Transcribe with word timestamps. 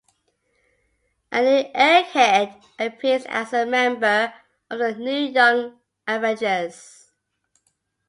A 1.31 1.41
new 1.43 1.71
Egghead 1.73 2.59
appears 2.79 3.23
as 3.27 3.53
a 3.53 3.67
member 3.67 4.33
of 4.71 4.79
the 4.79 4.95
new 4.95 5.29
Young 5.29 5.79
Avengers. 6.07 7.11